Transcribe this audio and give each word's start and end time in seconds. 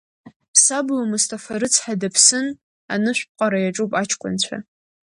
Сабуа 0.63 1.09
Мысҭафа 1.09 1.55
рыцҳа 1.61 1.93
дыԥсын 2.01 2.47
анышәԥҟара 2.93 3.59
иаҿуп 3.61 3.91
аҷкәынцәа. 4.01 4.57